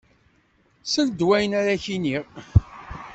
Sel-d 0.83 1.19
i 1.23 1.25
wayen 1.27 1.57
ara 1.59 1.81
k-iniɣ. 1.83 2.25